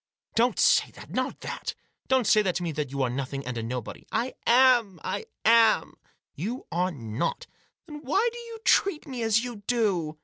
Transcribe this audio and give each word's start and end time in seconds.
"Don't 0.33 0.57
say 0.57 0.89
that; 0.93 1.11
not 1.11 1.41
that. 1.41 1.75
Don't 2.07 2.25
say 2.25 2.41
that 2.41 2.55
to 2.55 2.63
me 2.63 2.73
you 2.89 3.03
are 3.03 3.07
a 3.11 3.13
nothing 3.13 3.45
and 3.45 3.55
a 3.55 3.61
nobody." 3.61 4.07
"Iam! 4.11 4.99
Iam!"" 5.05 5.93
You 6.43 6.65
are 6.71 6.91
not."" 6.91 7.45
Then, 7.85 8.01
why 8.03 8.27
do 8.33 8.39
you 8.39 8.57
treat 8.65 9.05
me 9.05 9.21
as 9.21 9.43
you 9.43 9.57
do 9.67 10.17